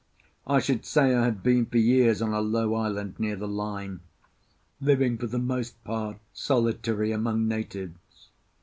I 0.47 0.57
should 0.59 0.83
say 0.83 1.13
I 1.13 1.25
had 1.25 1.43
been 1.43 1.67
for 1.67 1.77
years 1.77 2.23
on 2.23 2.33
a 2.33 2.41
low 2.41 2.73
island 2.73 3.19
near 3.19 3.35
the 3.35 3.47
line, 3.47 3.99
living 4.79 5.15
for 5.19 5.27
the 5.27 5.37
most 5.37 5.83
part 5.83 6.17
solitary 6.33 7.11
among 7.11 7.47
natives. 7.47 8.29